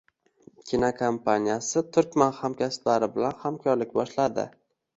Kinokompaniyasi 0.71 1.83
turkman 1.99 2.35
hamkasblari 2.39 3.13
bilan 3.19 3.39
hamkorlik 3.45 3.97
boshladi 4.03 4.51